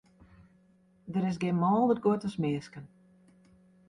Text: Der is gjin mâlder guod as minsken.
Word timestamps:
Der 1.13 1.27
is 1.29 1.39
gjin 1.41 1.61
mâlder 1.63 1.99
guod 2.03 2.25
as 2.27 2.37
minsken. 2.43 2.85